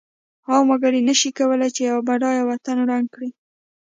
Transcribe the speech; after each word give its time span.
عام 0.49 0.65
وګړی 0.69 1.01
نشی 1.09 1.29
کولای 1.37 1.69
چې 1.75 1.81
یو 1.91 1.99
بډایه 2.07 2.43
وطن 2.49 2.77
ړنګ 2.87 3.05
کړی. 3.13 3.29